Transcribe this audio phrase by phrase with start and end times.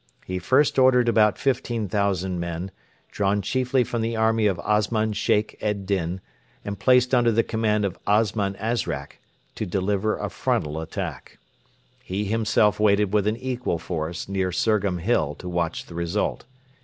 [0.25, 2.71] He first ordered about 15,000 men,
[3.11, 6.21] drawn chiefly from the army of Osman Sheikh ed Din
[6.65, 9.19] and placed under the command of Osman Azrak,
[9.53, 11.37] to deliver a frontal attack.
[12.03, 16.45] He himself waited with an equal force near Surgham Hill to watch the result.